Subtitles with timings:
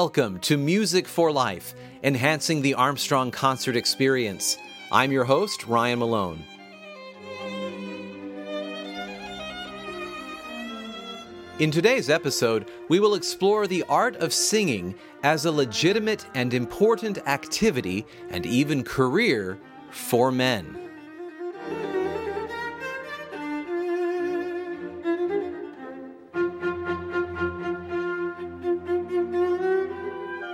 [0.00, 4.56] welcome to Music for Life, enhancing the Armstrong concert experience.
[4.90, 6.42] I'm your host, Ryan Malone.
[11.58, 17.18] In today's episode, we will explore the art of singing as a legitimate and important
[17.26, 19.58] activity and even career
[19.90, 20.79] for men.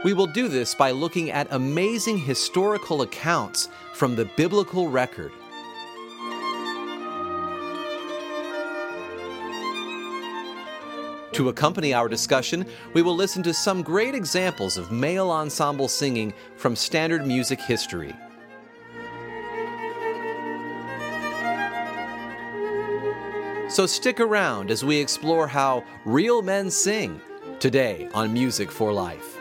[0.06, 5.32] We will do this by looking at amazing historical accounts from the biblical record.
[11.32, 16.32] To accompany our discussion, we will listen to some great examples of male ensemble singing
[16.54, 18.14] from standard music history.
[23.68, 27.20] So stick around as we explore how real men sing
[27.58, 29.35] today on Music for Life.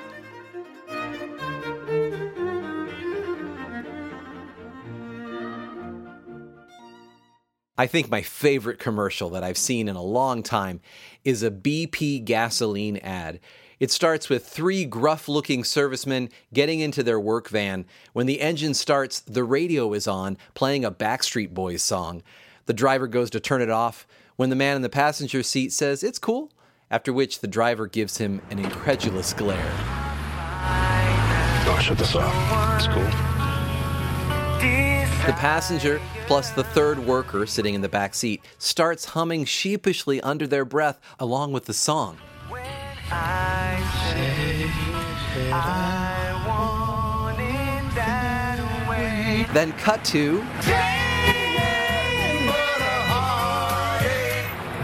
[7.78, 10.80] I think my favorite commercial that I've seen in a long time
[11.26, 13.42] is a BP gasoline ad.
[13.80, 17.86] It starts with three gruff looking servicemen getting into their work van.
[18.14, 22.24] When the engine starts, the radio is on, playing a Backstreet Boys song.
[22.66, 26.04] The driver goes to turn it off when the man in the passenger seat says,
[26.04, 26.54] It's cool,
[26.90, 29.74] after which the driver gives him an incredulous glare.
[31.68, 32.78] Oh, shut this off.
[32.78, 33.04] It's cool.
[35.26, 40.46] The passenger, plus the third worker sitting in the back seat, starts humming sheepishly under
[40.46, 42.18] their breath along with the song.
[49.52, 50.44] Then cut to.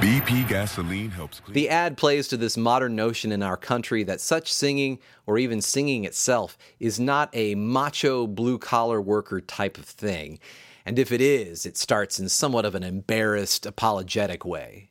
[0.01, 1.53] BP gasoline helps clean.
[1.53, 4.97] The ad plays to this modern notion in our country that such singing,
[5.28, 10.39] or even singing itself, is not a macho blue collar worker type of thing.
[10.88, 14.89] And if it is, it starts in somewhat of an embarrassed, apologetic way.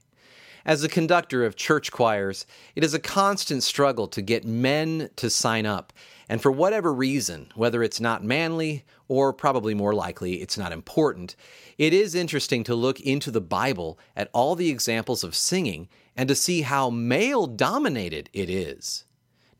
[0.64, 2.46] As a conductor of church choirs,
[2.76, 5.92] it is a constant struggle to get men to sign up.
[6.30, 11.34] And for whatever reason, whether it's not manly or probably more likely it's not important,
[11.76, 16.28] it is interesting to look into the Bible at all the examples of singing and
[16.28, 19.06] to see how male dominated it is.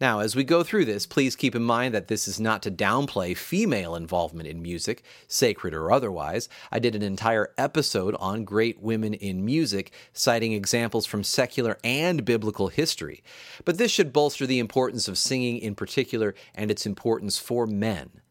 [0.01, 2.71] Now, as we go through this, please keep in mind that this is not to
[2.71, 6.49] downplay female involvement in music, sacred or otherwise.
[6.73, 12.25] I did an entire episode on great women in music, citing examples from secular and
[12.25, 13.23] biblical history.
[13.67, 18.23] But this should bolster the importance of singing in particular and its importance for men.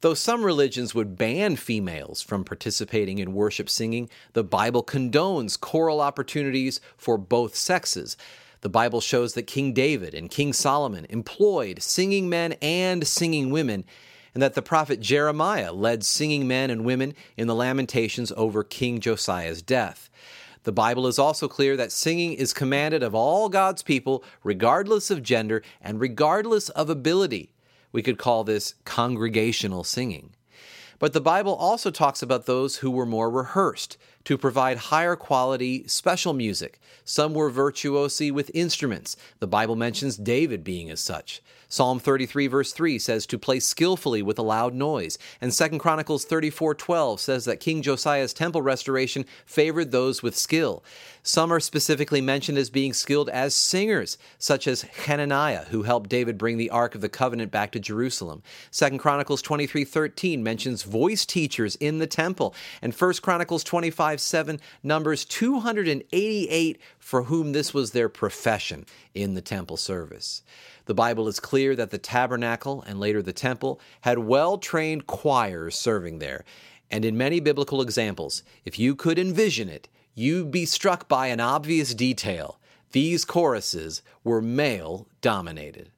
[0.00, 6.00] Though some religions would ban females from participating in worship singing, the Bible condones choral
[6.00, 8.16] opportunities for both sexes.
[8.64, 13.84] The Bible shows that King David and King Solomon employed singing men and singing women,
[14.32, 19.00] and that the prophet Jeremiah led singing men and women in the lamentations over King
[19.00, 20.08] Josiah's death.
[20.62, 25.22] The Bible is also clear that singing is commanded of all God's people, regardless of
[25.22, 27.52] gender and regardless of ability.
[27.92, 30.30] We could call this congregational singing.
[30.98, 35.86] But the Bible also talks about those who were more rehearsed to provide higher quality
[35.86, 36.80] special music.
[37.04, 39.16] Some were virtuosi with instruments.
[39.38, 41.42] The Bible mentions David being as such.
[41.74, 46.24] Psalm 33 verse 3 says to play skillfully with a loud noise, and 2 Chronicles
[46.24, 50.84] 34:12 says that King Josiah's temple restoration favored those with skill.
[51.24, 56.38] Some are specifically mentioned as being skilled as singers, such as Hananiah, who helped David
[56.38, 58.44] bring the Ark of the Covenant back to Jerusalem.
[58.70, 65.24] 2 Chronicles 23:13 mentions voice teachers in the temple, and 1 Chronicles 25 7 numbers
[65.24, 70.42] 288 for whom this was their profession in the temple service.
[70.86, 75.76] The Bible is clear that the tabernacle and later the temple had well trained choirs
[75.76, 76.46] serving there.
[76.90, 81.40] And in many biblical examples, if you could envision it, you'd be struck by an
[81.40, 82.58] obvious detail.
[82.92, 85.90] These choruses were male dominated.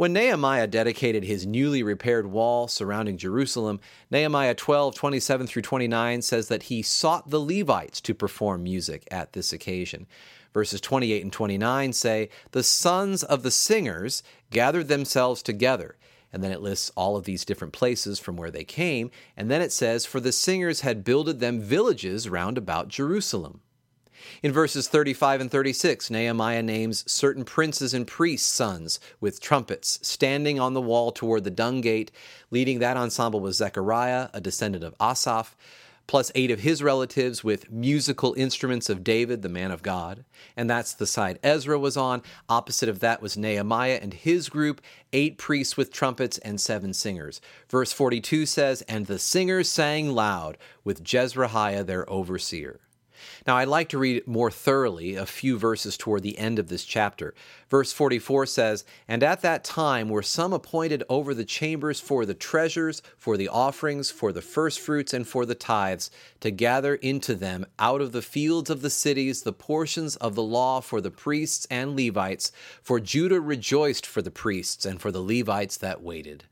[0.00, 3.80] When Nehemiah dedicated his newly repaired wall surrounding Jerusalem,
[4.10, 9.34] Nehemiah 12, 27 through 29 says that he sought the Levites to perform music at
[9.34, 10.06] this occasion.
[10.54, 15.98] Verses 28 and 29 say, The sons of the singers gathered themselves together.
[16.32, 19.10] And then it lists all of these different places from where they came.
[19.36, 23.60] And then it says, For the singers had builded them villages round about Jerusalem.
[24.42, 30.58] In verses 35 and 36, Nehemiah names certain princes and priests' sons with trumpets standing
[30.58, 32.10] on the wall toward the dung gate.
[32.50, 35.56] Leading that ensemble was Zechariah, a descendant of Asaph.
[36.06, 40.24] plus eight of his relatives with musical instruments of David, the man of God.
[40.56, 42.22] And that's the side Ezra was on.
[42.48, 44.80] Opposite of that was Nehemiah and his group,
[45.12, 47.40] eight priests with trumpets and seven singers.
[47.68, 52.80] Verse 42 says, And the singers sang loud with Jezrahiah their overseer.
[53.46, 56.84] Now, I'd like to read more thoroughly a few verses toward the end of this
[56.84, 57.34] chapter.
[57.68, 62.34] Verse 44 says, And at that time were some appointed over the chambers for the
[62.34, 67.66] treasures, for the offerings, for the firstfruits, and for the tithes, to gather into them
[67.78, 71.66] out of the fields of the cities the portions of the law for the priests
[71.70, 72.52] and Levites,
[72.82, 76.44] for Judah rejoiced for the priests and for the Levites that waited.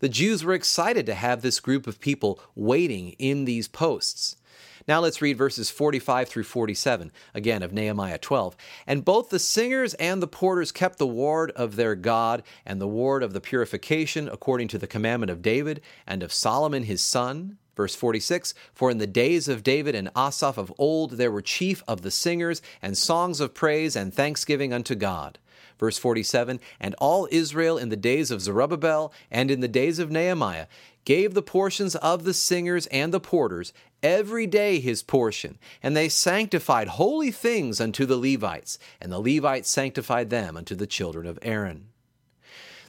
[0.00, 4.36] The Jews were excited to have this group of people waiting in these posts.
[4.86, 8.54] Now let's read verses 45 through 47, again of Nehemiah 12.
[8.86, 12.88] And both the singers and the porters kept the ward of their God and the
[12.88, 17.56] ward of the purification according to the commandment of David and of Solomon his son.
[17.74, 21.82] Verse 46 For in the days of David and Asaph of old there were chief
[21.88, 25.38] of the singers and songs of praise and thanksgiving unto God.
[25.78, 30.10] Verse 47 And all Israel in the days of Zerubbabel and in the days of
[30.10, 30.66] Nehemiah
[31.04, 33.72] gave the portions of the singers and the porters
[34.04, 39.68] every day his portion, and they sanctified holy things unto the Levites, and the Levites
[39.68, 41.88] sanctified them unto the children of Aaron.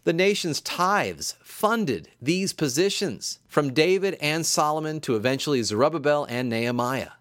[0.04, 7.14] The nation's tithes funded these positions from David and Solomon to eventually Zerubbabel and Nehemiah.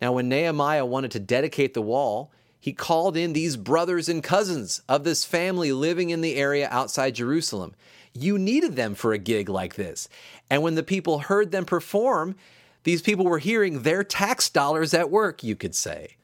[0.00, 4.80] Now, when Nehemiah wanted to dedicate the wall, he called in these brothers and cousins
[4.88, 7.74] of this family living in the area outside Jerusalem.
[8.14, 10.08] You needed them for a gig like this.
[10.48, 12.36] And when the people heard them perform,
[12.84, 16.16] these people were hearing their tax dollars at work, you could say.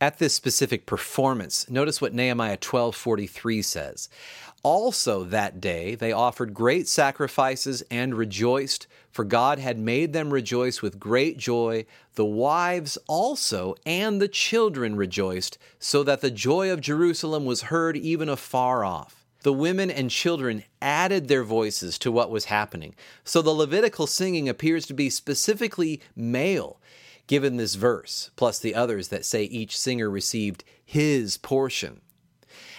[0.00, 4.08] At this specific performance, notice what Nehemiah 12:43 says.
[4.62, 10.82] Also that day they offered great sacrifices and rejoiced, for God had made them rejoice
[10.82, 11.86] with great joy.
[12.16, 17.96] The wives also and the children rejoiced, so that the joy of Jerusalem was heard
[17.96, 22.94] even afar off the women and children added their voices to what was happening.
[23.24, 26.80] So the Levitical singing appears to be specifically male,
[27.26, 32.00] given this verse, plus the others that say each singer received his portion.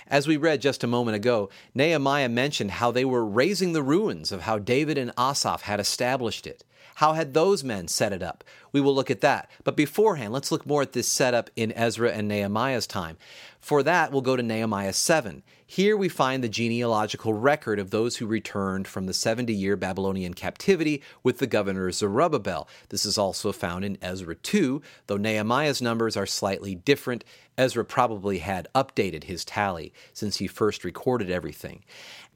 [0.07, 4.31] As we read just a moment ago, Nehemiah mentioned how they were raising the ruins
[4.31, 6.63] of how David and Asaph had established it.
[6.95, 8.43] How had those men set it up?
[8.71, 9.51] We will look at that.
[9.63, 13.17] But beforehand, let's look more at this setup in Ezra and Nehemiah's time.
[13.59, 15.43] For that, we'll go to Nehemiah 7.
[15.67, 20.35] Here we find the genealogical record of those who returned from the 70 year Babylonian
[20.35, 22.67] captivity with the governor Zerubbabel.
[22.89, 27.23] This is also found in Ezra 2, though Nehemiah's numbers are slightly different.
[27.57, 31.83] Ezra probably had updated his tally since he first recorded everything.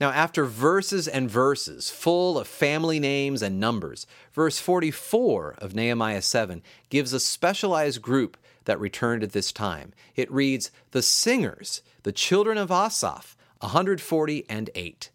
[0.02, 6.24] Now, after verses and verses full of family names and numbers, verse 44 of Nehemiah
[6.24, 9.94] 7 gives a specialized group that returned at this time.
[10.16, 15.10] It reads, The singers, the children of Asaph, 140 and 8.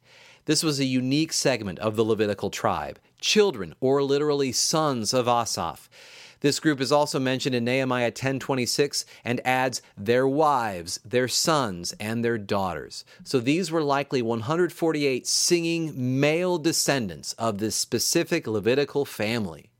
[0.46, 5.88] This was a unique segment of the Levitical tribe, children, or literally sons of Asaph.
[6.40, 12.22] This group is also mentioned in Nehemiah 10:26 and adds their wives, their sons, and
[12.22, 13.06] their daughters.
[13.22, 19.70] So these were likely 148 singing male descendants of this specific Levitical family.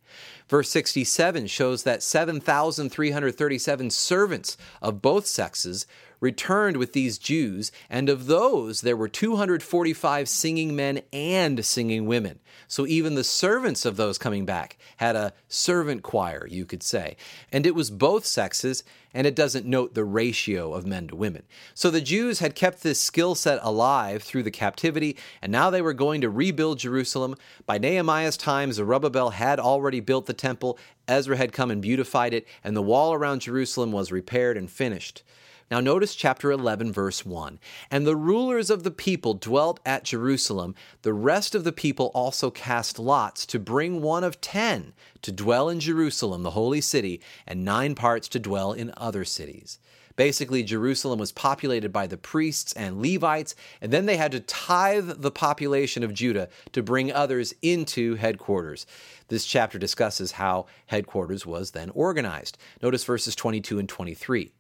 [0.49, 5.87] Verse 67 shows that 7,337 servants of both sexes
[6.25, 12.41] returned with these Jews, and of those there were 245 singing men and singing women.
[12.67, 17.19] So even the servants of those coming back had a servant choir, you could say.
[17.53, 21.43] And it was both sexes, and it doesn't note the ratio of men to women.
[21.75, 25.83] So the Jews had kept this skill set alive through the captivity, and now they
[25.83, 27.37] were going to rebuild Jerusalem.
[27.67, 32.49] By Nehemiah's time, Zerubbabel had already built the temple, Ezra had come and beautified it,
[32.65, 35.23] and the wall around Jerusalem was repaired and finished.
[35.71, 37.59] Now, notice chapter 11, verse 1.
[37.91, 40.75] And the rulers of the people dwelt at Jerusalem.
[41.03, 44.93] The rest of the people also cast lots to bring one of ten
[45.23, 49.79] to dwell in Jerusalem, the holy city, and nine parts to dwell in other cities.
[50.17, 55.23] Basically, Jerusalem was populated by the priests and Levites, and then they had to tithe
[55.23, 58.87] the population of Judah to bring others into headquarters.
[59.29, 62.59] This chapter discusses how headquarters was then organized.
[62.81, 64.53] Notice verses 22 and 23.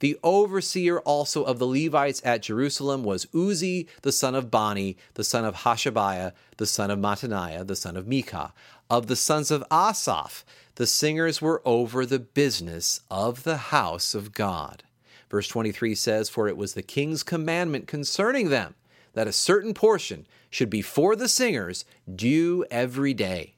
[0.00, 5.24] The overseer also of the Levites at Jerusalem was Uzzi, the son of Bani, the
[5.24, 8.52] son of Hashabiah, the son of Mattaniah, the son of Micah.
[8.88, 10.44] Of the sons of Asaph,
[10.76, 14.82] the singers were over the business of the house of God.
[15.30, 18.74] Verse 23 says, For it was the king's commandment concerning them
[19.12, 23.54] that a certain portion should be for the singers due every day.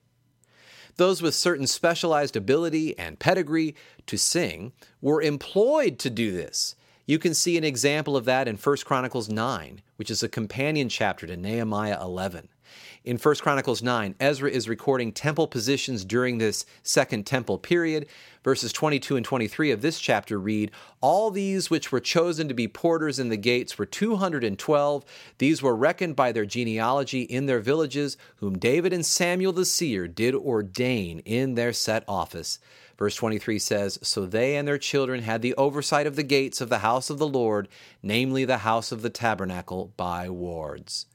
[0.96, 3.74] Those with certain specialized ability and pedigree
[4.06, 6.74] to sing were employed to do this.
[7.04, 10.88] You can see an example of that in 1 Chronicles 9, which is a companion
[10.88, 12.48] chapter to Nehemiah 11.
[13.04, 18.06] In 1 Chronicles 9, Ezra is recording temple positions during this second temple period.
[18.44, 22.68] Verses 22 and 23 of this chapter read All these which were chosen to be
[22.68, 25.04] porters in the gates were 212.
[25.38, 30.06] These were reckoned by their genealogy in their villages, whom David and Samuel the seer
[30.06, 32.60] did ordain in their set office.
[33.02, 36.68] Verse 23 says, So they and their children had the oversight of the gates of
[36.68, 37.66] the house of the Lord,
[38.00, 41.06] namely the house of the tabernacle, by wards.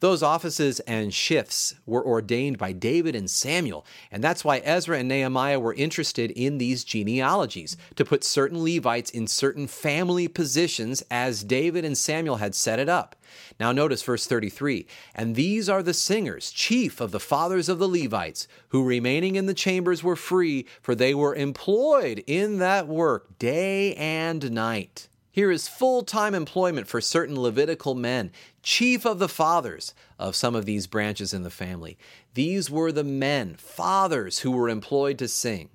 [0.00, 5.08] Those offices and shifts were ordained by David and Samuel, and that's why Ezra and
[5.08, 11.44] Nehemiah were interested in these genealogies, to put certain Levites in certain family positions as
[11.44, 13.14] David and Samuel had set it up.
[13.60, 17.88] Now, notice verse 33 And these are the singers, chief of the fathers of the
[17.88, 23.38] Levites, who remaining in the chambers were free, for they were employed in that work
[23.38, 25.09] day and night.
[25.32, 28.32] Here is full time employment for certain Levitical men,
[28.62, 31.96] chief of the fathers of some of these branches in the family.
[32.34, 35.70] These were the men, fathers, who were employed to sing.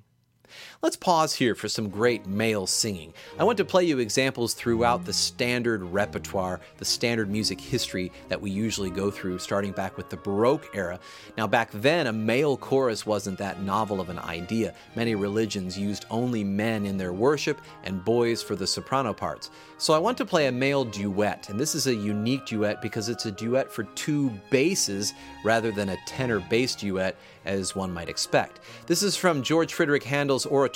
[0.86, 3.12] Let's pause here for some great male singing.
[3.40, 8.40] I want to play you examples throughout the standard repertoire, the standard music history that
[8.40, 11.00] we usually go through, starting back with the Baroque era.
[11.40, 14.76] Now, back then, a male chorus wasn't that novel of an idea.
[14.96, 19.50] Many religions used only men in their worship and boys for the soprano parts.
[19.80, 23.10] So I want to play a male duet, and this is a unique duet because
[23.10, 27.16] it's a duet for two basses rather than a tenor bass duet
[27.46, 28.60] as one might expect.
[28.86, 30.75] This is from George Frederick Handel's oratorio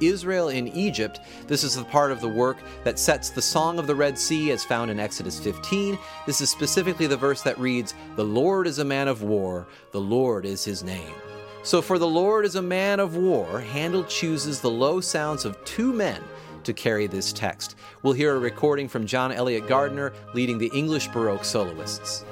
[0.00, 1.20] Israel in Egypt.
[1.46, 4.50] This is the part of the work that sets the Song of the Red Sea
[4.50, 5.98] as found in Exodus 15.
[6.26, 10.00] This is specifically the verse that reads, The Lord is a man of war, the
[10.00, 11.14] Lord is his name.
[11.62, 15.62] So, for the Lord is a man of war, Handel chooses the low sounds of
[15.64, 16.22] two men
[16.64, 17.76] to carry this text.
[18.02, 22.24] We'll hear a recording from John Eliot Gardiner leading the English Baroque soloists.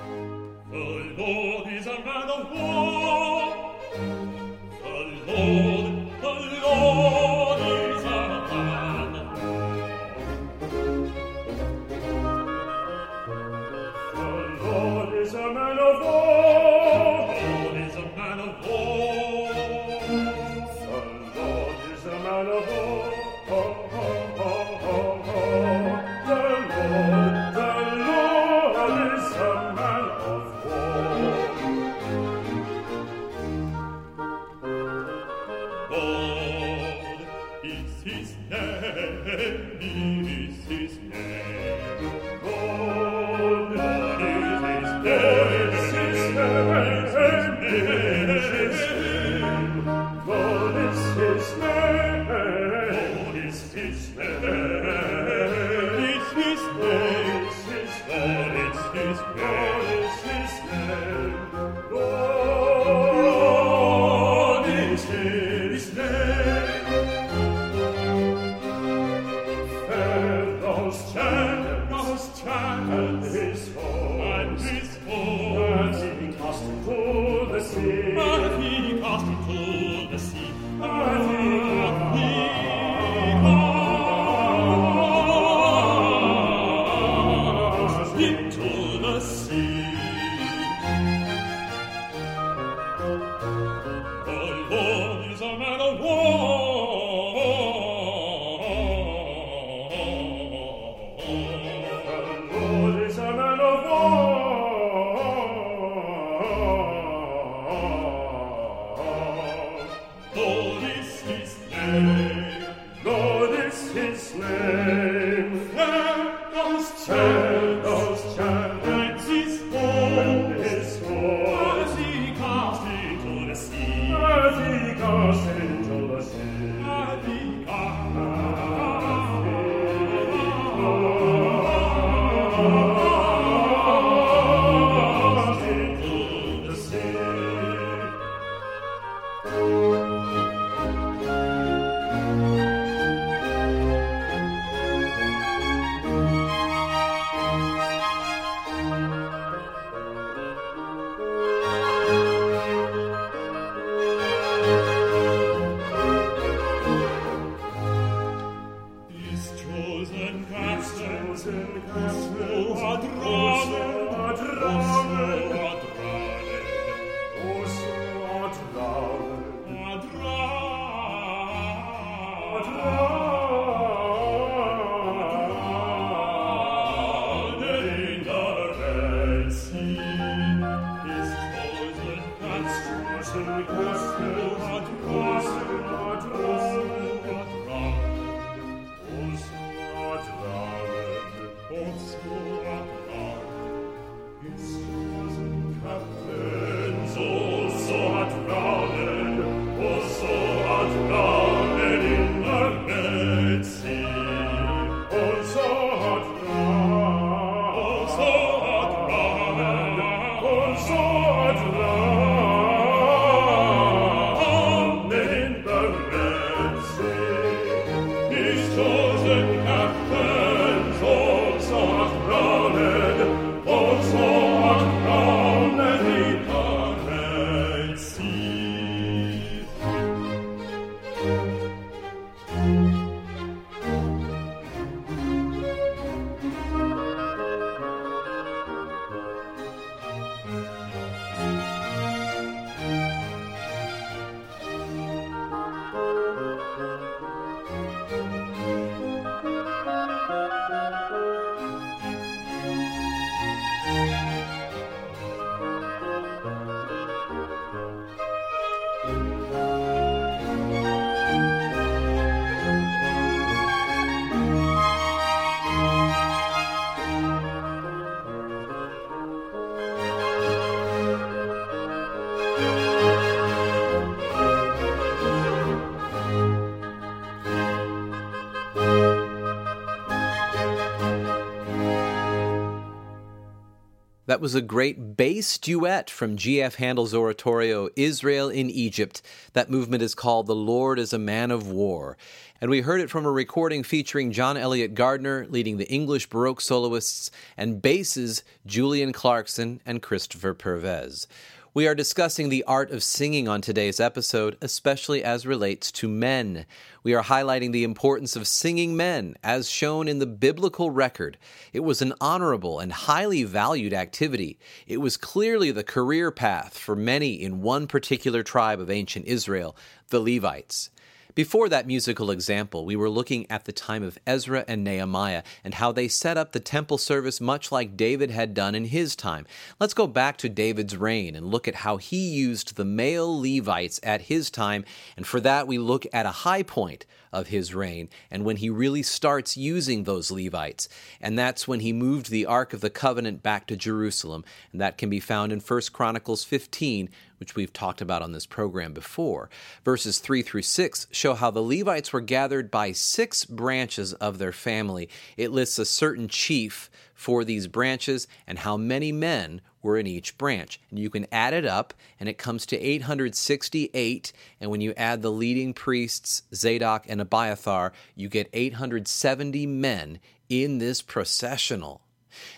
[284.37, 286.75] That was a great bass duet from G.F.
[286.75, 289.23] Handel's oratorio, Israel in Egypt.
[289.55, 292.19] That movement is called The Lord is a Man of War.
[292.59, 296.63] And we heard it from a recording featuring John Eliot Gardiner leading the English Baroque
[296.63, 301.27] soloists and basses Julian Clarkson and Christopher Purves.
[301.75, 306.65] We are discussing the art of singing on today's episode, especially as relates to men.
[307.03, 311.37] We are highlighting the importance of singing men, as shown in the biblical record.
[311.75, 314.59] It was an honorable and highly valued activity.
[314.87, 319.77] It was clearly the career path for many in one particular tribe of ancient Israel,
[320.09, 320.89] the Levites.
[321.37, 325.75] Before that musical example, we were looking at the time of Ezra and Nehemiah and
[325.75, 329.47] how they set up the temple service much like David had done in his time.
[329.79, 334.01] Let's go back to David's reign and look at how he used the male Levites
[334.03, 337.05] at his time, and for that we look at a high point
[337.37, 340.89] of his reign and when he really starts using those Levites.
[341.21, 344.43] And that's when he moved the Ark of the Covenant back to Jerusalem.
[344.73, 348.47] And that can be found in 1 Chronicles 15, which we've talked about on this
[348.47, 349.49] program before.
[349.85, 354.53] Verses 3 through 6 show how the Levites were gathered by six branches of their
[354.53, 355.09] family.
[355.37, 360.37] It lists a certain chief for these branches and how many men were in each
[360.37, 360.81] branch.
[360.91, 364.33] And you can add it up, and it comes to 868.
[364.61, 370.19] And when you add the leading priests, Zadok and Abiathar, you get 870 men
[370.49, 372.03] in this processional.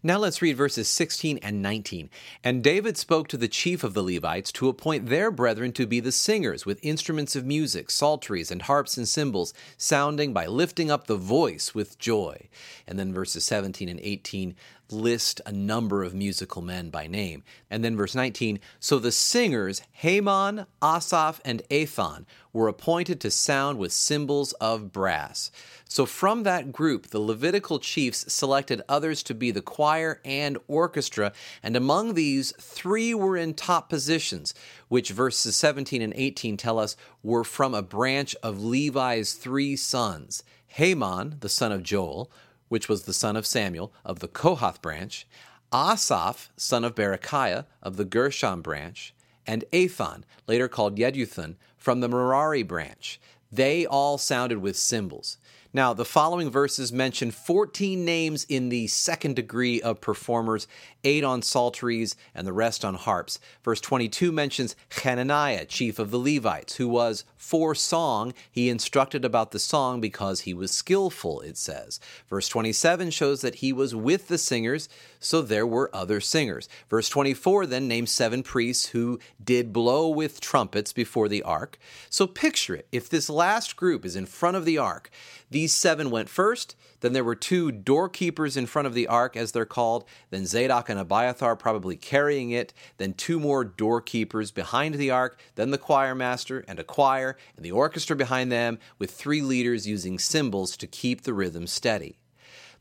[0.03, 2.11] Now let's read verses 16 and 19.
[2.45, 6.01] And David spoke to the chief of the Levites to appoint their brethren to be
[6.01, 11.07] the singers with instruments of music, psalteries, and harps and cymbals, sounding by lifting up
[11.07, 12.49] the voice with joy.
[12.87, 14.55] And then verses 17 and 18
[14.91, 17.43] list a number of musical men by name.
[17.71, 23.79] And then verse 19 So the singers, Heman, Asaph, and Ethan, were appointed to sound
[23.79, 25.51] with cymbals of brass.
[25.89, 31.33] So from that group, the Levitical chiefs selected others to be the choir and orchestra,
[31.63, 34.55] and among these, three were in top positions,
[34.89, 40.43] which verses 17 and 18 tell us were from a branch of Levi's three sons.
[40.67, 42.31] Heman, the son of Joel,
[42.69, 45.27] which was the son of Samuel of the Kohath branch,
[45.73, 49.15] Asaph, son of Berechiah of the Gershon branch,
[49.47, 53.21] and Ethan, later called Jeduthun, from the Merari branch.
[53.51, 55.39] They all sounded with cymbals.
[55.75, 60.67] Now, the following verses mention 14 names in the second degree of performers,
[61.05, 63.39] eight on psalteries and the rest on harps.
[63.63, 68.33] Verse 22 mentions Hananiah, chief of the Levites, who was for song.
[68.51, 72.01] He instructed about the song because he was skillful, it says.
[72.31, 74.89] Verse 27 shows that he was with the singers,
[75.21, 76.69] so there were other singers.
[76.89, 81.79] Verse 24 then names seven priests who did blow with trumpets before the ark.
[82.11, 82.89] So picture it.
[82.93, 85.11] If this last group is in front of the ark,
[85.51, 86.77] these seven went first.
[87.01, 90.05] Then there were two doorkeepers in front of the ark, as they're called.
[90.31, 92.73] Then Zadok and Abiathar probably carrying it.
[92.97, 95.39] Then two more doorkeepers behind the ark.
[95.55, 99.87] Then the choir master and a choir, and the orchestra behind them, with three leaders
[99.87, 102.19] using cymbals to keep the rhythm steady.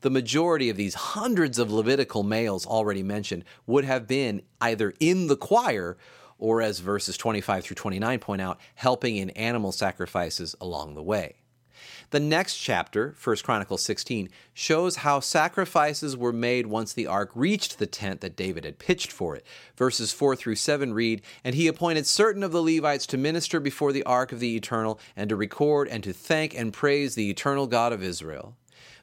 [0.02, 5.28] The majority of these hundreds of Levitical males already mentioned would have been either in
[5.28, 5.98] the choir
[6.38, 11.36] or as verses 25 through 29 point out, helping in animal sacrifices along the way.
[12.12, 17.80] The next chapter, 1 Chronicles 16, shows how sacrifices were made once the ark reached
[17.80, 19.46] the tent that David had pitched for it.
[19.76, 23.92] Verses 4 through 7 read, And he appointed certain of the Levites to minister before
[23.92, 27.68] the ark of the eternal, and to record and to thank and praise the eternal
[27.68, 28.56] God of Israel.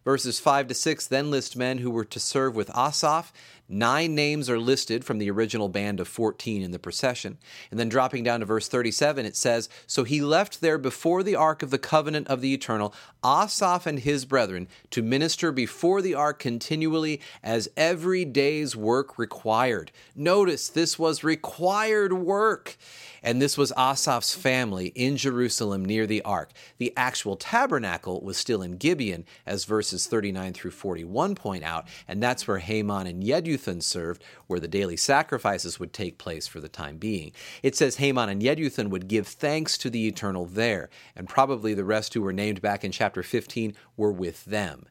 [0.05, 3.33] Verses 5 to 6 then list men who were to serve with Asaph.
[3.69, 7.39] Nine names are listed from the original band of 14 in the procession.
[7.71, 11.37] And then dropping down to verse 37, it says So he left there before the
[11.37, 16.15] ark of the covenant of the eternal, Asaph and his brethren, to minister before the
[16.15, 19.91] ark continually as every day's work required.
[20.15, 22.77] Notice this was required work.
[23.25, 26.51] And this was Asaph's family in Jerusalem near the ark.
[26.77, 32.23] The actual tabernacle was still in Gibeon, as verses 39 through 41 point out, and
[32.23, 33.25] that's where Haman and
[33.55, 37.33] Yeduthun served, where the daily sacrifices would take place for the time being.
[37.63, 41.85] It says Haman and Yeduthun would give thanks to the eternal there, and probably the
[41.85, 44.87] rest who were named back in chapter 15 were with them.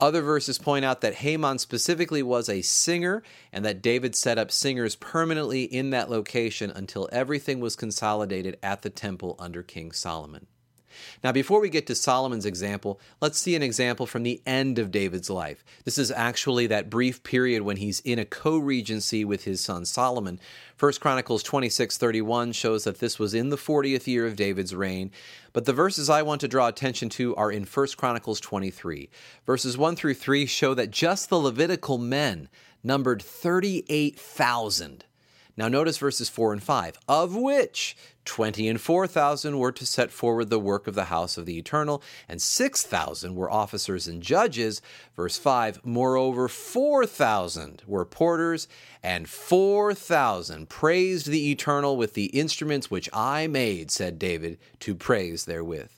[0.00, 4.50] Other verses point out that Haman specifically was a singer and that David set up
[4.50, 10.46] singers permanently in that location until everything was consolidated at the temple under King Solomon.
[11.22, 14.90] Now, before we get to Solomon's example, let's see an example from the end of
[14.90, 15.64] David's life.
[15.84, 20.40] This is actually that brief period when he's in a co-regency with his son Solomon.
[20.78, 25.10] 1 Chronicles 26:31 shows that this was in the 40th year of David's reign,
[25.52, 29.08] but the verses I want to draw attention to are in 1 Chronicles 23.
[29.46, 32.48] Verses 1 through 3 show that just the Levitical men
[32.84, 35.04] numbered 38,000.
[35.56, 40.50] Now notice verses 4 and 5, of which 20 and 4,000 were to set forward
[40.50, 44.82] the work of the house of the eternal, and 6,000 were officers and judges.
[45.14, 48.68] Verse 5, moreover, 4,000 were porters,
[49.02, 55.44] and 4,000 praised the eternal with the instruments which I made, said David, to praise
[55.44, 55.90] therewith.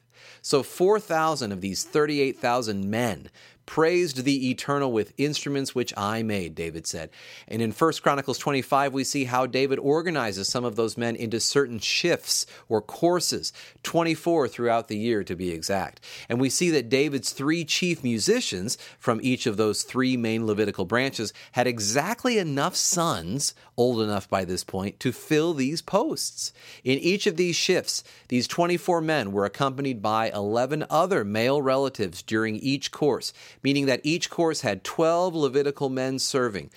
[0.42, 3.30] So 4,000 of these 38,000 men
[3.68, 7.10] praised the eternal with instruments which I made, David said.
[7.46, 11.38] And in 1 Chronicles 25, we see how David organizes some of those men into
[11.38, 13.52] certain shifts or courses,
[13.82, 16.00] 24 throughout the year to be exact.
[16.30, 20.86] And we see that David's three chief musicians from each of those three main Levitical
[20.86, 26.54] branches had exactly enough sons, old enough by this point, to fill these posts.
[26.84, 32.22] In each of these shifts, these 24 men were accompanied by 11 other male relatives
[32.22, 36.70] during each course, meaning that each course had 12 Levitical men serving.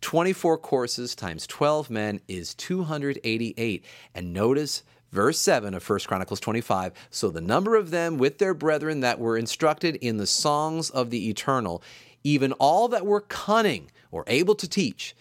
[0.00, 3.84] 24 courses times 12 men is 288.
[4.14, 6.92] And notice verse 7 of 1 Chronicles 25.
[7.10, 11.10] So the number of them with their brethren that were instructed in the songs of
[11.10, 11.82] the eternal,
[12.24, 15.14] even all that were cunning or able to teach,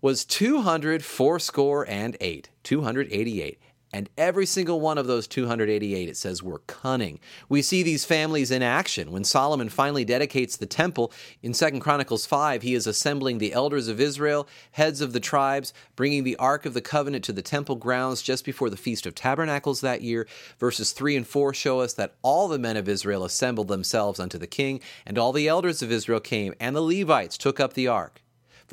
[0.00, 3.58] was 200 fourscore and eight, 288.
[3.94, 7.20] And every single one of those 288, it says, were cunning.
[7.48, 9.12] We see these families in action.
[9.12, 11.12] When Solomon finally dedicates the temple
[11.44, 15.72] in 2 Chronicles 5, he is assembling the elders of Israel, heads of the tribes,
[15.94, 19.14] bringing the Ark of the Covenant to the temple grounds just before the Feast of
[19.14, 20.26] Tabernacles that year.
[20.58, 24.38] Verses 3 and 4 show us that all the men of Israel assembled themselves unto
[24.38, 27.86] the king, and all the elders of Israel came, and the Levites took up the
[27.86, 28.23] ark.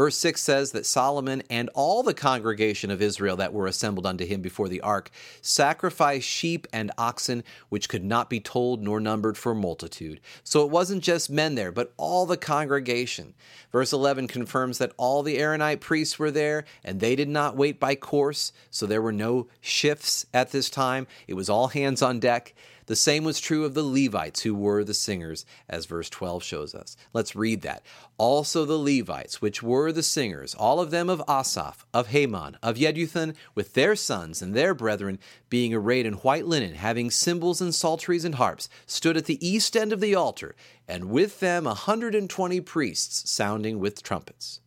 [0.01, 4.25] Verse 6 says that Solomon and all the congregation of Israel that were assembled unto
[4.25, 5.11] him before the ark
[5.43, 10.19] sacrificed sheep and oxen, which could not be told nor numbered for multitude.
[10.43, 13.35] So it wasn't just men there, but all the congregation.
[13.71, 17.79] Verse 11 confirms that all the Aaronite priests were there, and they did not wait
[17.79, 21.05] by course, so there were no shifts at this time.
[21.27, 22.55] It was all hands on deck.
[22.85, 26.75] The same was true of the Levites, who were the singers, as verse 12 shows
[26.75, 26.97] us.
[27.13, 27.83] Let's read that.
[28.17, 32.77] Also the Levites, which were the singers, all of them of Asaph, of Heman, of
[32.77, 37.73] Jeduthun, with their sons and their brethren, being arrayed in white linen, having cymbals and
[37.73, 40.55] psalteries and harps, stood at the east end of the altar,
[40.87, 44.59] and with them a hundred and twenty priests sounding with trumpets.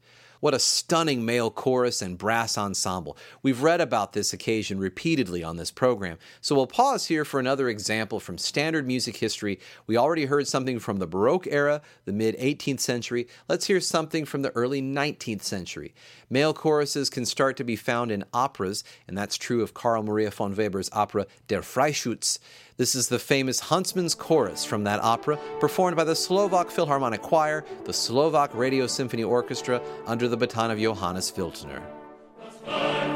[0.44, 3.16] What a stunning male chorus and brass ensemble.
[3.42, 7.70] We've read about this occasion repeatedly on this program, so we'll pause here for another
[7.70, 9.58] example from standard music history.
[9.86, 13.26] We already heard something from the Baroque era, the mid 18th century.
[13.48, 15.94] Let's hear something from the early 19th century.
[16.28, 20.30] Male choruses can start to be found in operas, and that's true of Carl Maria
[20.30, 22.38] von Weber's opera Der Freischütz.
[22.76, 27.64] This is the famous Huntsman's Chorus from that opera, performed by the Slovak Philharmonic Choir,
[27.84, 33.13] the Slovak Radio Symphony Orchestra, under the baton of Johannes Wildner.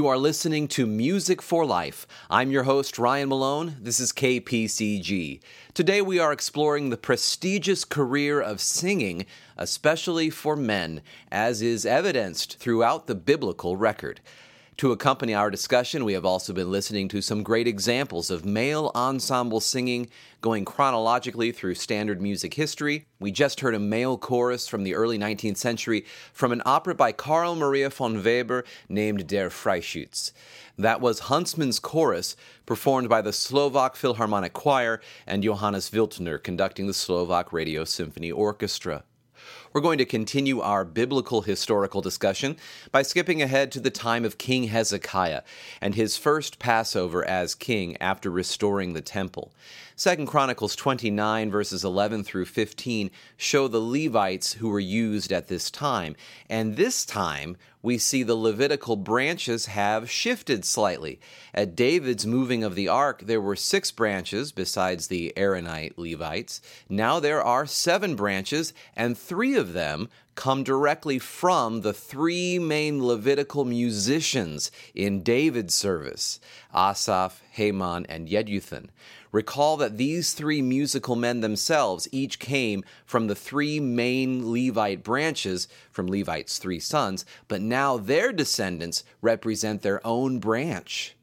[0.00, 2.06] You are listening to Music for Life.
[2.30, 3.76] I'm your host, Ryan Malone.
[3.82, 5.40] This is KPCG.
[5.74, 9.26] Today we are exploring the prestigious career of singing,
[9.58, 14.22] especially for men, as is evidenced throughout the biblical record.
[14.80, 18.90] To accompany our discussion, we have also been listening to some great examples of male
[18.94, 20.08] ensemble singing
[20.40, 23.04] going chronologically through standard music history.
[23.18, 27.12] We just heard a male chorus from the early 19th century from an opera by
[27.12, 30.32] Carl Maria von Weber named Der Freischütz.
[30.78, 36.94] That was Huntsman's chorus, performed by the Slovak Philharmonic Choir and Johannes Wildner conducting the
[36.94, 39.04] Slovak Radio Symphony Orchestra.
[39.72, 42.56] We're going to continue our biblical historical discussion
[42.90, 45.42] by skipping ahead to the time of King Hezekiah
[45.80, 49.52] and his first Passover as king after restoring the temple.
[50.00, 55.70] 2 Chronicles 29 verses 11 through 15 show the Levites who were used at this
[55.70, 56.16] time,
[56.48, 61.20] and this time we see the Levitical branches have shifted slightly.
[61.52, 66.62] At David's moving of the ark, there were six branches besides the Aaronite Levites.
[66.88, 73.04] Now there are seven branches, and three of them come directly from the three main
[73.04, 76.40] Levitical musicians in David's service
[76.74, 78.88] Asaph, Heman, and Jeduthun.
[79.32, 85.68] Recall that these three musical men themselves each came from the three main Levite branches
[85.92, 91.16] from Levite's three sons, but now their descendants represent their own branch.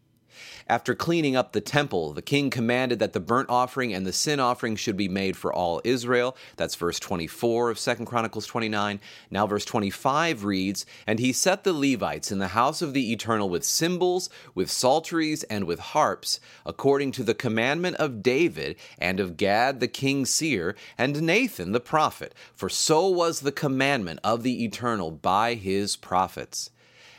[0.69, 4.41] After cleaning up the temple, the king commanded that the burnt offering and the sin
[4.41, 6.36] offering should be made for all Israel.
[6.58, 8.99] That's verse 24 of 2 Chronicles 29.
[9.32, 13.47] Now, verse 25 reads And he set the Levites in the house of the eternal
[13.47, 19.38] with cymbals, with psalteries, and with harps, according to the commandment of David and of
[19.38, 22.36] Gad the king's seer, and Nathan the prophet.
[22.53, 26.71] For so was the commandment of the eternal by his prophets.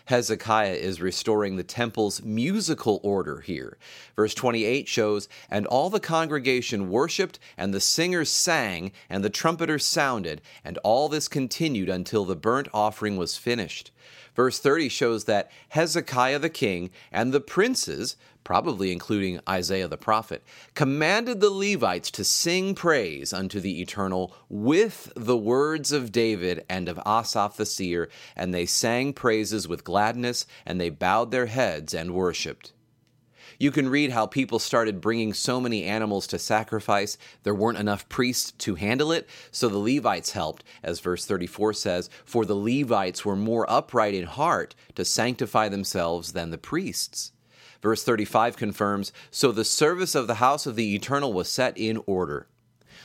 [0.09, 3.77] Hezekiah is restoring the temple's musical order here.
[4.17, 9.85] Verse 28 shows, And all the congregation worshipped, and the singers sang, and the trumpeters
[9.85, 13.91] sounded, and all this continued until the burnt offering was finished.
[14.35, 18.17] Verse 30 shows that Hezekiah the king and the princes
[18.49, 25.13] probably including Isaiah the prophet, commanded the Levites to sing praise unto the eternal with
[25.15, 30.47] the words of David and of Asaph the seer, and they sang praises with gladness,
[30.65, 32.73] and they bowed their heads and worshipped.
[33.59, 38.09] You can read how people started bringing so many animals to sacrifice, there weren't enough
[38.09, 43.27] priests to handle it, so the Levites helped, as verse 34 says, For the Levites
[43.27, 47.33] were more upright in heart to sanctify themselves than the priests.
[47.81, 52.03] Verse 35 confirms So the service of the house of the eternal was set in
[52.07, 52.49] order.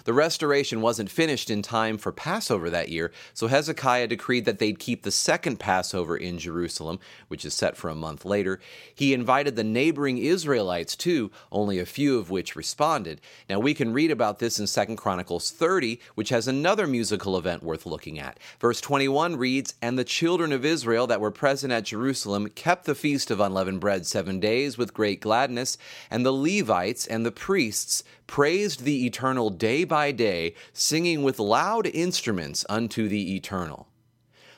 [0.06, 4.80] The restoration wasn't finished in time for Passover that year, so Hezekiah decreed that they'd
[4.80, 8.60] keep the second Passover in Jerusalem, which is set for a month later.
[8.94, 13.22] He invited the neighboring Israelites too, only a few of which responded.
[13.50, 17.64] Now we can read about this in 2 Chronicles 30, which has another musical event
[17.64, 18.40] worth looking at.
[18.60, 22.96] Verse 21 reads, And the children of Israel that were present at Jerusalem kept the
[22.96, 25.78] feast of unleavened bread seven days with great gladness,
[26.12, 31.86] and the Levites and the priests praised the eternal day by day, singing with loud
[31.88, 33.88] instruments unto the eternal.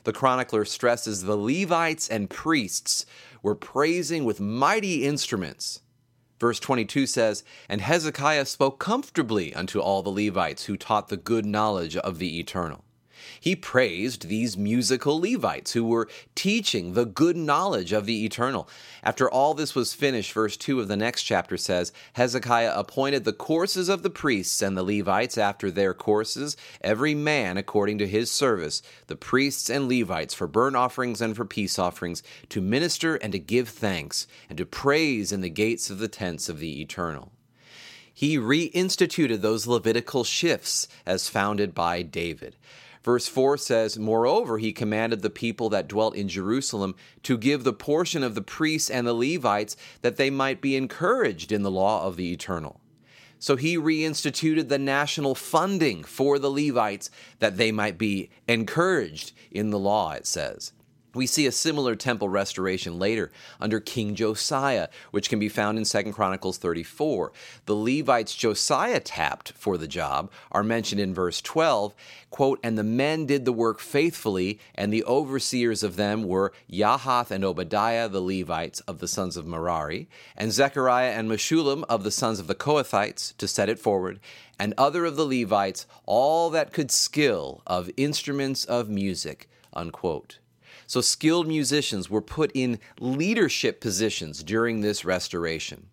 [0.06, 3.06] The chronicler stresses the Levites and priests
[3.42, 5.82] were praising with mighty instruments.
[6.40, 11.46] Verse 22 says, And Hezekiah spoke comfortably unto all the Levites who taught the good
[11.46, 12.85] knowledge of the eternal.
[13.40, 18.68] He praised these musical Levites who were teaching the good knowledge of the eternal.
[19.04, 23.34] After all this was finished, verse 2 of the next chapter says Hezekiah appointed the
[23.34, 28.32] courses of the priests and the Levites after their courses, every man according to his
[28.32, 33.32] service, the priests and Levites for burnt offerings and for peace offerings, to minister and
[33.34, 37.32] to give thanks, and to praise in the gates of the tents of the eternal
[38.18, 42.56] he reinstituted those Levitical shifts as founded by David.
[43.06, 47.72] Verse 4 says, Moreover, he commanded the people that dwelt in Jerusalem to give the
[47.72, 52.04] portion of the priests and the Levites that they might be encouraged in the law
[52.04, 52.82] of the eternal.
[53.38, 59.70] So he reinstituted the national funding for the Levites that they might be encouraged in
[59.70, 60.74] the law, it says.
[61.16, 65.86] We see a similar temple restoration later under King Josiah, which can be found in
[65.86, 67.32] 2 Chronicles 34.
[67.66, 71.96] The Levites Josiah tapped for the job are mentioned in verse 12,
[72.30, 77.32] quote, "And the men did the work faithfully, and the overseers of them were Yahath
[77.32, 82.12] and Obadiah the Levites of the sons of Merari, and Zechariah and Meshullam of the
[82.12, 84.20] sons of the Kohathites to set it forward,
[84.60, 90.40] and other of the Levites, all that could skill of instruments of music." Unquote.
[90.88, 95.88] So skilled musicians were put in leadership positions during this restoration.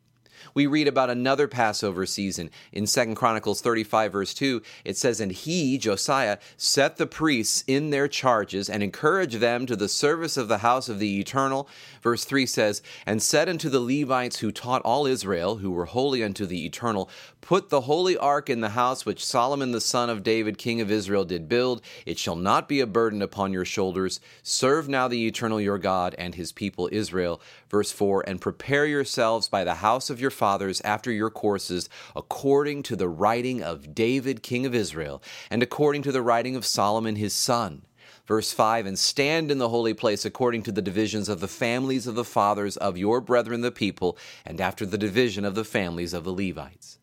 [0.55, 4.63] We read about another Passover season in 2 Chronicles 35, verse 2.
[4.85, 9.77] It says, And he, Josiah, set the priests in their charges and encouraged them to
[9.77, 11.69] the service of the house of the eternal.
[12.03, 16.23] Verse 3 says, And said unto the Levites who taught all Israel, who were holy
[16.23, 17.09] unto the eternal,
[17.43, 20.93] Put the holy ark in the house which Solomon the son of David, king of
[20.93, 21.83] Israel, did build.
[22.07, 24.21] It shall not be a burden upon your shoulders.
[24.45, 27.43] Serve now the eternal your God and his people Israel.
[27.69, 32.85] Verse 4 And prepare yourselves by the house of your fathers after your courses, according
[32.85, 37.17] to the writing of David, king of Israel, and according to the writing of Solomon
[37.17, 37.83] his son.
[38.25, 42.07] Verse 5 And stand in the holy place according to the divisions of the families
[42.07, 46.15] of the fathers of your brethren the people, and after the division of the families
[46.15, 47.01] of the Levites.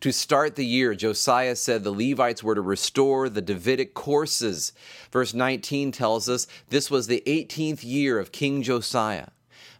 [0.00, 4.72] To start the year, Josiah said the Levites were to restore the Davidic courses.
[5.10, 9.28] Verse 19 tells us this was the 18th year of King Josiah.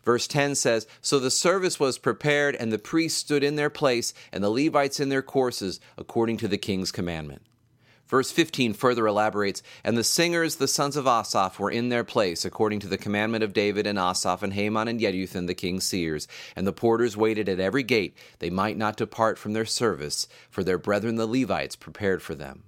[0.04, 4.14] Verse 10 says, So the service was prepared, and the priests stood in their place,
[4.32, 7.42] and the Levites in their courses, according to the king's commandment.
[8.08, 12.44] Verse 15 further elaborates, And the singers, the sons of Asaph, were in their place,
[12.44, 16.28] according to the commandment of David and Asaph and Heman and Jeduthun, the king's seers.
[16.54, 20.62] And the porters waited at every gate, they might not depart from their service, for
[20.62, 22.62] their brethren the Levites prepared for them.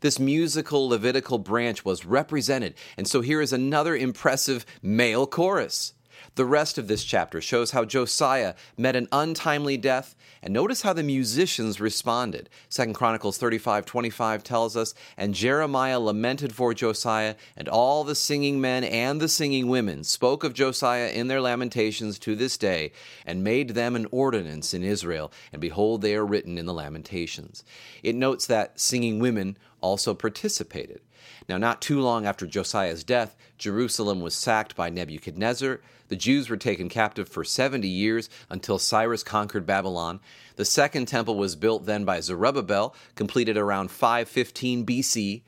[0.00, 5.92] This musical Levitical branch was represented, and so here is another impressive male chorus.
[6.34, 10.94] The rest of this chapter shows how Josiah met an untimely death, and notice how
[10.94, 12.48] the musicians responded.
[12.70, 18.82] 2 Chronicles 35:25 tells us, "And Jeremiah lamented for Josiah, and all the singing men
[18.82, 22.92] and the singing women spoke of Josiah in their lamentations to this day,
[23.26, 27.62] and made them an ordinance in Israel, and behold they are written in the lamentations."
[28.02, 31.02] It notes that singing women also participated.
[31.48, 35.80] Now, not too long after Josiah's death, Jerusalem was sacked by Nebuchadnezzar.
[36.08, 40.20] The Jews were taken captive for 70 years until Cyrus conquered Babylon.
[40.56, 45.42] The second temple was built then by Zerubbabel, completed around 515 BC.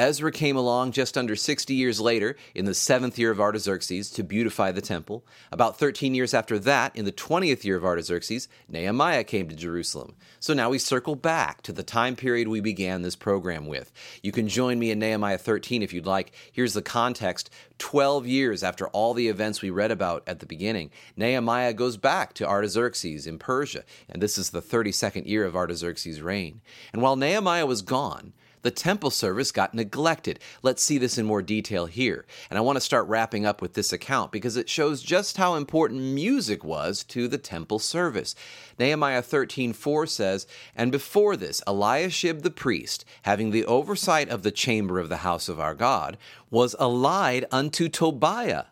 [0.00, 4.24] Ezra came along just under 60 years later, in the seventh year of Artaxerxes, to
[4.24, 5.26] beautify the temple.
[5.52, 10.16] About 13 years after that, in the 20th year of Artaxerxes, Nehemiah came to Jerusalem.
[10.38, 13.92] So now we circle back to the time period we began this program with.
[14.22, 16.32] You can join me in Nehemiah 13 if you'd like.
[16.50, 20.90] Here's the context 12 years after all the events we read about at the beginning,
[21.14, 26.22] Nehemiah goes back to Artaxerxes in Persia, and this is the 32nd year of Artaxerxes'
[26.22, 26.62] reign.
[26.90, 28.32] And while Nehemiah was gone,
[28.62, 30.38] the temple service got neglected.
[30.62, 32.26] Let's see this in more detail here.
[32.48, 35.54] And I want to start wrapping up with this account because it shows just how
[35.54, 38.34] important music was to the temple service.
[38.78, 44.98] Nehemiah 13:4 says, "And before this Eliashib the priest, having the oversight of the chamber
[44.98, 46.16] of the house of our God,
[46.50, 48.66] was allied unto Tobiah."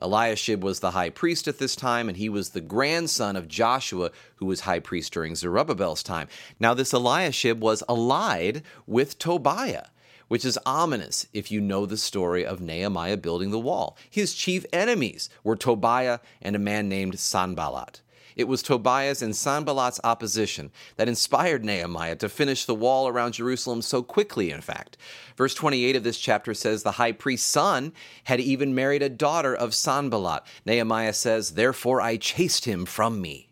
[0.00, 4.10] Eliashib was the high priest at this time, and he was the grandson of Joshua,
[4.36, 6.28] who was high priest during Zerubbabel's time.
[6.60, 9.86] Now, this Eliashib was allied with Tobiah,
[10.28, 13.96] which is ominous if you know the story of Nehemiah building the wall.
[14.10, 18.02] His chief enemies were Tobiah and a man named Sanballat.
[18.36, 23.80] It was Tobiah's and Sanballat's opposition that inspired Nehemiah to finish the wall around Jerusalem
[23.80, 24.98] so quickly, in fact.
[25.36, 29.54] Verse 28 of this chapter says the high priest's son had even married a daughter
[29.54, 30.42] of Sanballat.
[30.66, 33.48] Nehemiah says, Therefore I chased him from me.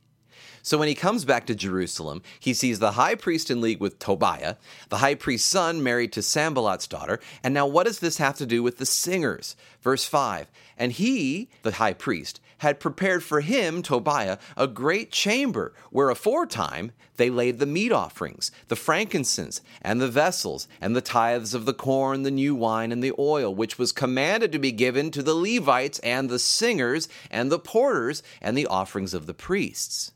[0.64, 3.98] So when he comes back to Jerusalem, he sees the high priest in league with
[3.98, 4.56] Tobiah,
[4.88, 7.20] the high priest's son married to Sanballat's daughter.
[7.42, 9.56] And now, what does this have to do with the singers?
[9.82, 15.72] Verse 5 And he, the high priest, had prepared for him, Tobiah, a great chamber,
[15.90, 21.54] where aforetime they laid the meat offerings, the frankincense, and the vessels, and the tithes
[21.54, 25.10] of the corn, the new wine, and the oil, which was commanded to be given
[25.10, 30.12] to the Levites, and the singers, and the porters, and the offerings of the priests.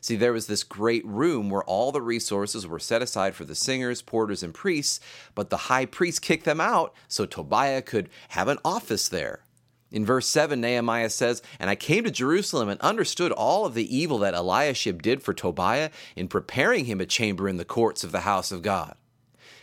[0.00, 3.56] See, there was this great room where all the resources were set aside for the
[3.56, 5.00] singers, porters, and priests,
[5.34, 9.40] but the high priest kicked them out so Tobiah could have an office there.
[9.90, 13.96] In verse 7, Nehemiah says, And I came to Jerusalem and understood all of the
[13.96, 18.12] evil that Eliashib did for Tobiah in preparing him a chamber in the courts of
[18.12, 18.96] the house of God.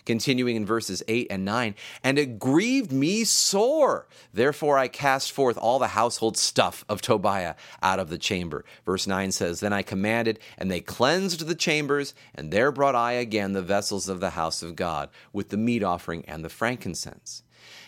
[0.04, 1.74] Continuing in verses 8 and 9,
[2.04, 4.08] and it grieved me sore.
[4.32, 8.66] Therefore I cast forth all the household stuff of Tobiah out of the chamber.
[8.86, 13.14] Verse 9 says, Then I commanded, and they cleansed the chambers, and there brought I
[13.14, 17.42] again the vessels of the house of God, with the meat offering and the frankincense.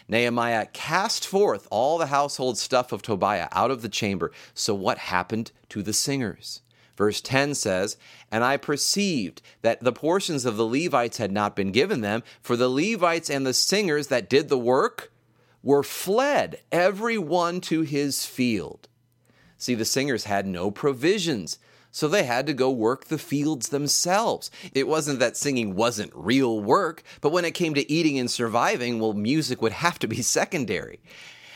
[0.08, 4.32] Nehemiah cast forth all the household stuff of Tobiah out of the chamber.
[4.54, 6.62] So, what happened to the singers?
[6.96, 7.96] Verse 10 says,
[8.32, 12.56] And I perceived that the portions of the Levites had not been given them, for
[12.56, 15.12] the Levites and the singers that did the work
[15.62, 18.88] were fled, every one to his field.
[19.58, 21.60] See, the singers had no provisions,
[21.98, 24.52] so they had to go work the fields themselves.
[24.72, 29.00] It wasn't that singing wasn't real work, but when it came to eating and surviving,
[29.00, 31.00] well, music would have to be secondary.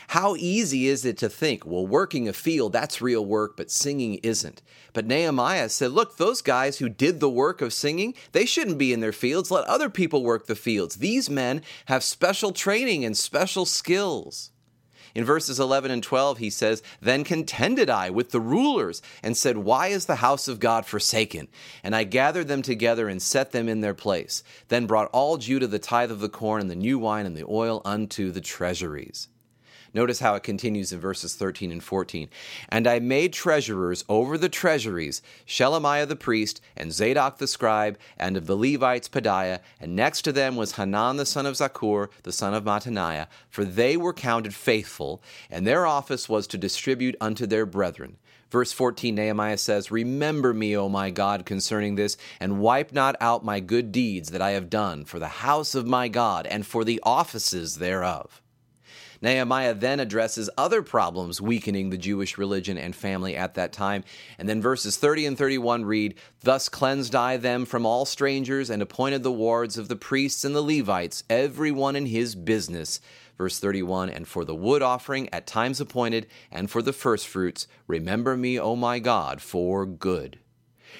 [0.08, 4.14] How easy is it to think, well, working a field, that's real work, but singing
[4.24, 4.62] isn't?
[4.92, 8.92] But Nehemiah said, look, those guys who did the work of singing, they shouldn't be
[8.92, 9.52] in their fields.
[9.52, 10.96] Let other people work the fields.
[10.96, 14.51] These men have special training and special skills.
[15.14, 19.58] In verses 11 and 12, he says, Then contended I with the rulers and said,
[19.58, 21.48] Why is the house of God forsaken?
[21.82, 24.42] And I gathered them together and set them in their place.
[24.68, 27.46] Then brought all Judah the tithe of the corn and the new wine and the
[27.48, 29.28] oil unto the treasuries.
[29.94, 32.30] Notice how it continues in verses 13 and 14.
[32.70, 38.36] And I made treasurers over the treasuries Shelemiah the priest, and Zadok the scribe, and
[38.36, 42.32] of the Levites Pedaiah, and next to them was Hanan the son of Zaccur, the
[42.32, 47.46] son of Mattaniah, for they were counted faithful, and their office was to distribute unto
[47.46, 48.16] their brethren.
[48.50, 53.42] Verse 14, Nehemiah says, Remember me, O my God, concerning this, and wipe not out
[53.42, 56.84] my good deeds that I have done for the house of my God and for
[56.84, 58.41] the offices thereof.
[59.22, 64.02] Nehemiah then addresses other problems weakening the Jewish religion and family at that time.
[64.38, 68.82] And then verses 30 and 31 read, Thus cleansed I them from all strangers and
[68.82, 73.00] appointed the wards of the priests and the Levites, every one in his business.
[73.38, 78.36] Verse 31 And for the wood offering at times appointed, and for the firstfruits, remember
[78.36, 80.38] me, O my God, for good.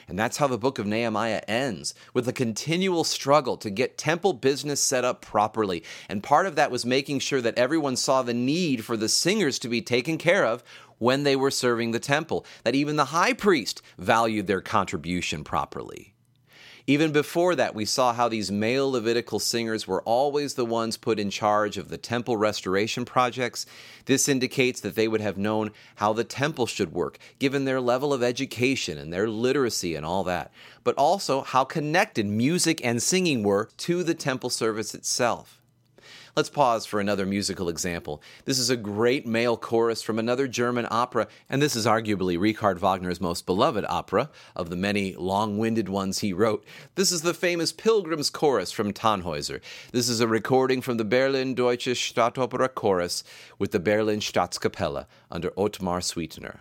[0.08, 4.32] And that's how the book of Nehemiah ends, with a continual struggle to get temple
[4.32, 5.82] business set up properly.
[6.08, 9.58] And part of that was making sure that everyone saw the need for the singers
[9.60, 10.62] to be taken care of
[10.98, 16.11] when they were serving the temple, that even the high priest valued their contribution properly.
[16.86, 21.20] Even before that, we saw how these male Levitical singers were always the ones put
[21.20, 23.66] in charge of the temple restoration projects.
[24.06, 28.12] This indicates that they would have known how the temple should work, given their level
[28.12, 30.50] of education and their literacy and all that,
[30.82, 35.61] but also how connected music and singing were to the temple service itself.
[36.34, 38.22] Let's pause for another musical example.
[38.46, 42.78] This is a great male chorus from another German opera, and this is arguably Richard
[42.78, 46.64] Wagner's most beloved opera of the many long winded ones he wrote.
[46.94, 49.60] This is the famous Pilgrim's Chorus from Tannhäuser.
[49.92, 53.22] This is a recording from the Berlin Deutsche Staatsoper Chorus
[53.58, 56.60] with the Berlin Staatskapelle under Otmar Suitner.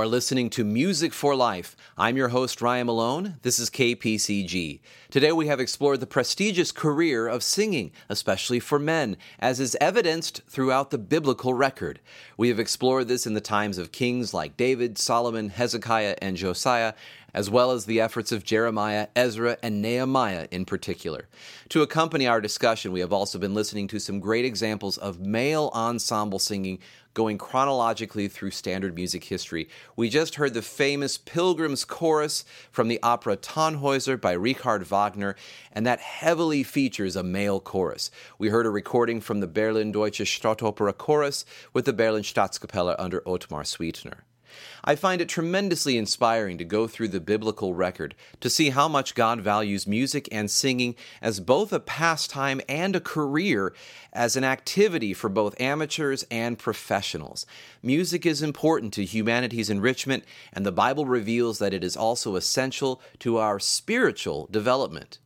[0.00, 1.76] Are listening to Music for Life.
[1.98, 3.36] I'm your host, Ryan Malone.
[3.42, 4.80] This is KPCG.
[5.10, 10.40] Today we have explored the prestigious career of singing, especially for men, as is evidenced
[10.48, 12.00] throughout the biblical record.
[12.38, 16.94] We have explored this in the times of kings like David, Solomon, Hezekiah, and Josiah,
[17.34, 21.28] as well as the efforts of Jeremiah, Ezra, and Nehemiah in particular.
[21.70, 25.70] To accompany our discussion, we have also been listening to some great examples of male
[25.74, 26.78] ensemble singing
[27.14, 29.68] going chronologically through standard music history.
[29.96, 35.34] We just heard the famous Pilgrim's Chorus from the opera Tannhäuser by Richard Wagner,
[35.72, 38.10] and that heavily features a male chorus.
[38.38, 43.26] We heard a recording from the Berlin Deutsche Staatsoper Chorus with the Berlin Staatskapelle under
[43.26, 44.20] Otmar Suitner.
[44.82, 49.14] I find it tremendously inspiring to go through the biblical record to see how much
[49.14, 53.74] God values music and singing as both a pastime and a career,
[54.12, 57.46] as an activity for both amateurs and professionals.
[57.82, 63.00] Music is important to humanity's enrichment, and the Bible reveals that it is also essential
[63.18, 65.18] to our spiritual development.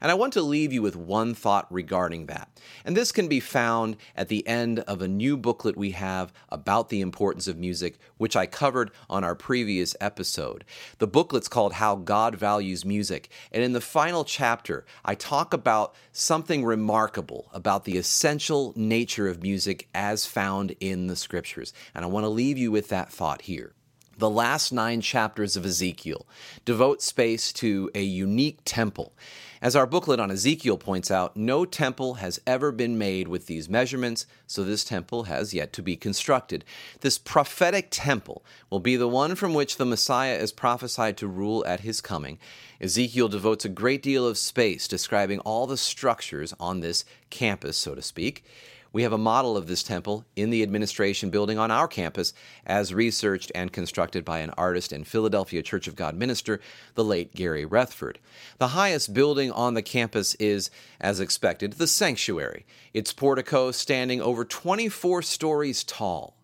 [0.00, 2.48] And I want to leave you with one thought regarding that.
[2.84, 6.88] And this can be found at the end of a new booklet we have about
[6.88, 10.64] the importance of music, which I covered on our previous episode.
[10.98, 13.30] The booklet's called How God Values Music.
[13.52, 19.42] And in the final chapter, I talk about something remarkable about the essential nature of
[19.42, 21.72] music as found in the scriptures.
[21.94, 23.74] And I want to leave you with that thought here
[24.18, 26.26] the last nine chapters of Ezekiel
[26.64, 29.14] devote space to a unique temple.
[29.60, 33.68] As our booklet on Ezekiel points out, no temple has ever been made with these
[33.68, 36.64] measurements, so this temple has yet to be constructed.
[37.00, 41.64] This prophetic temple will be the one from which the Messiah is prophesied to rule
[41.66, 42.38] at his coming.
[42.80, 47.96] Ezekiel devotes a great deal of space describing all the structures on this campus, so
[47.96, 48.44] to speak.
[48.92, 52.32] We have a model of this temple in the administration building on our campus,
[52.64, 56.60] as researched and constructed by an artist and Philadelphia Church of God minister,
[56.94, 58.16] the late Gary Rethford.
[58.58, 60.70] The highest building on the campus is,
[61.00, 62.64] as expected, the sanctuary,
[62.94, 66.36] its portico standing over 24 stories tall.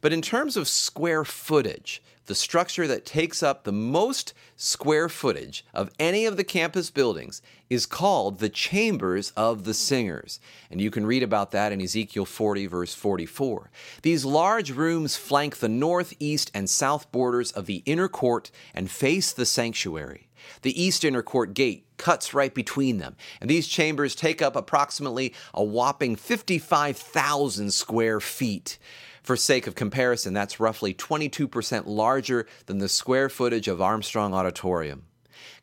[0.00, 5.64] But in terms of square footage, the structure that takes up the most square footage
[5.74, 10.40] of any of the campus buildings is called the Chambers of the Singers.
[10.70, 13.70] And you can read about that in Ezekiel 40, verse 44.
[14.02, 18.90] These large rooms flank the north, east, and south borders of the inner court and
[18.90, 20.28] face the sanctuary.
[20.62, 25.32] The east inner court gate cuts right between them, and these chambers take up approximately
[25.54, 28.78] a whopping 55,000 square feet.
[29.24, 35.04] For sake of comparison, that's roughly 22% larger than the square footage of Armstrong Auditorium.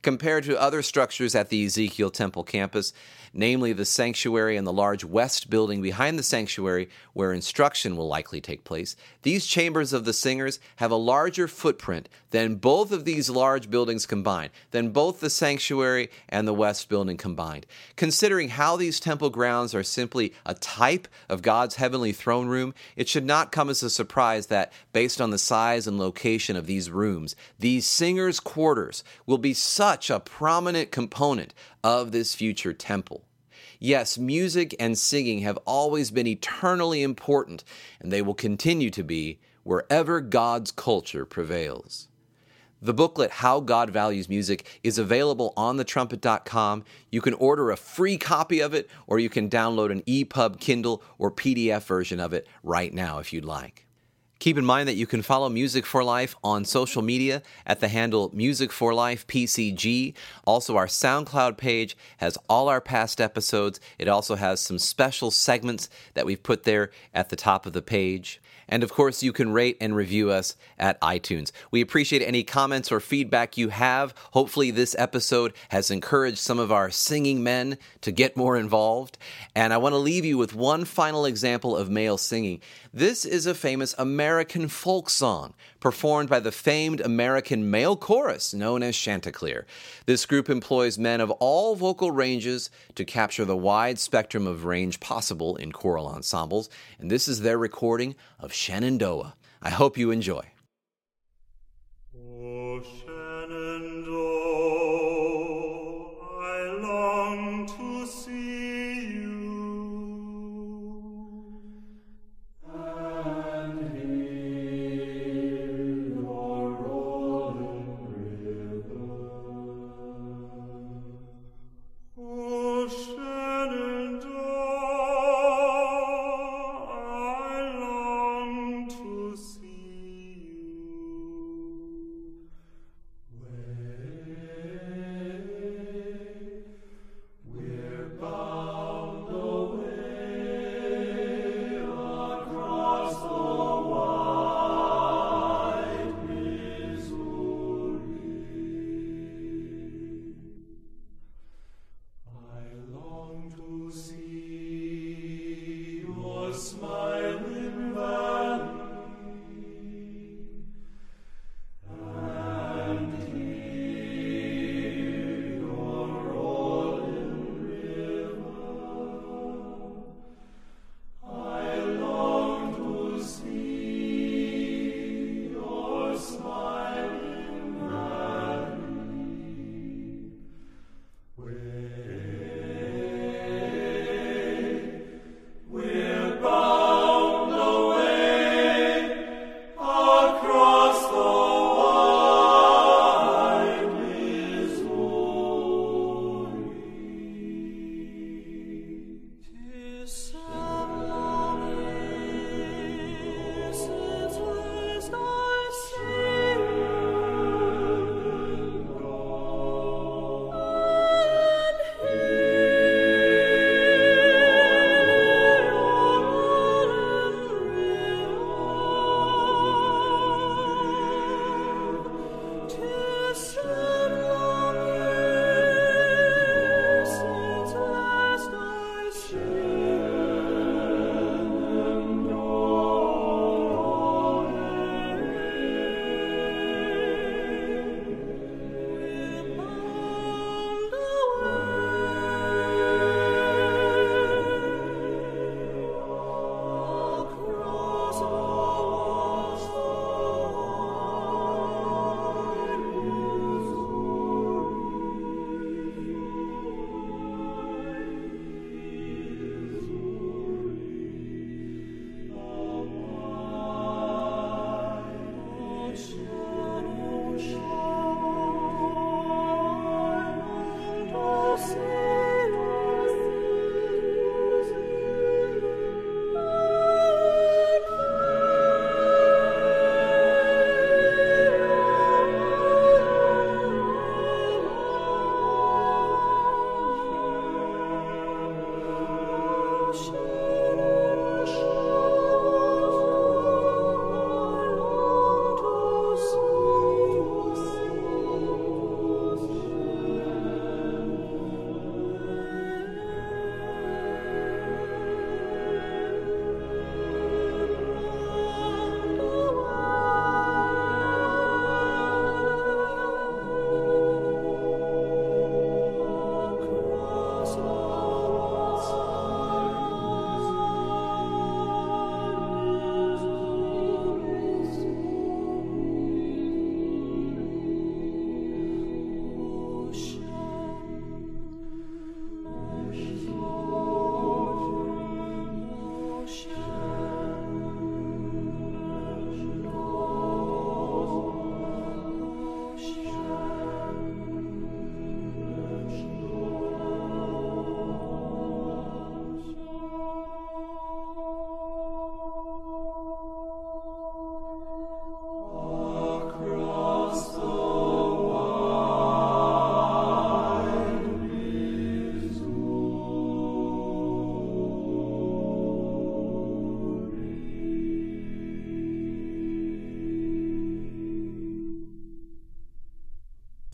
[0.02, 2.94] Compared to other structures at the Ezekiel Temple campus,
[3.34, 8.42] namely the sanctuary and the large west building behind the sanctuary where instruction will likely
[8.42, 13.30] take place, these chambers of the singers have a larger footprint than both of these
[13.30, 17.66] large buildings combined, than both the sanctuary and the west building combined.
[17.96, 23.08] Considering how these temple grounds are simply a type of God's heavenly throne room, it
[23.08, 26.90] should not come as a surprise that, based on the size and location of these
[26.90, 31.54] rooms, these singers' quarters will be such a prominent component
[31.84, 33.26] of this future temple.
[33.80, 37.64] Yes, music and singing have always been eternally important,
[38.00, 42.08] and they will continue to be wherever God's culture prevails.
[42.84, 46.84] The booklet, How God Values Music, is available on thetrumpet.com.
[47.12, 51.04] You can order a free copy of it, or you can download an EPUB, Kindle,
[51.20, 53.86] or PDF version of it right now if you'd like.
[54.42, 57.88] Keep in mind that you can follow Music for Life on social media at the
[57.88, 60.16] handle Music for Life PCG.
[60.46, 63.80] Also, our SoundCloud page has all our past episodes.
[64.00, 67.84] It also has some special segments that we've put there at the top of the
[67.84, 68.42] page.
[68.72, 71.52] And of course, you can rate and review us at iTunes.
[71.70, 74.16] We appreciate any comments or feedback you have.
[74.32, 79.18] Hopefully, this episode has encouraged some of our singing men to get more involved.
[79.54, 82.62] And I want to leave you with one final example of male singing.
[82.94, 88.84] This is a famous American folk song performed by the famed American male chorus known
[88.84, 89.66] as Chanticleer.
[90.06, 95.00] This group employs men of all vocal ranges to capture the wide spectrum of range
[95.00, 96.70] possible in choral ensembles,
[97.00, 99.34] and this is their recording of Shenandoah.
[99.64, 100.46] I hope you enjoy.